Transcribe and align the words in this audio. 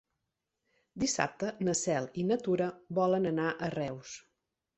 Dissabte 1.03 1.51
na 1.67 1.75
Cel 1.81 2.07
i 2.23 2.25
na 2.31 2.39
Tura 2.49 2.71
volen 3.01 3.29
anar 3.35 3.53
a 3.53 3.71
Reus. 3.79 4.17